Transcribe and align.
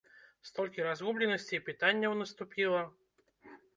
Столькі 0.49 0.85
разгубленасці 0.87 1.53
і 1.57 1.61
пытанняў 1.67 2.17
наступіла! 2.23 2.81